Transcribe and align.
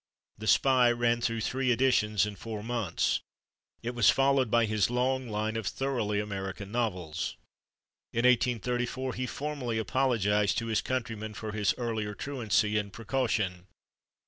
"The 0.39 0.47
Spy" 0.47 0.89
ran 0.91 1.21
through 1.21 1.41
three 1.41 1.71
editions 1.71 2.25
in 2.25 2.35
four 2.35 2.63
months; 2.63 3.21
it 3.83 3.93
was 3.93 4.09
followed 4.09 4.49
by 4.49 4.65
his 4.65 4.89
long 4.89 5.29
line 5.29 5.55
of 5.55 5.67
thoroughly 5.67 6.19
American 6.19 6.71
novels; 6.71 7.37
in 8.11 8.25
1834 8.25 9.13
he 9.13 9.27
formally 9.27 9.77
apologized 9.77 10.57
to 10.57 10.65
his 10.65 10.81
countrymen 10.81 11.35
for 11.35 11.51
his 11.51 11.75
early 11.77 12.05
truancy 12.15 12.79
in 12.79 12.89
"Precaution." 12.89 13.67